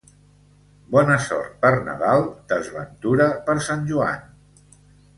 [0.95, 4.29] Bona sort per Nadal, desventura per Sant Joan.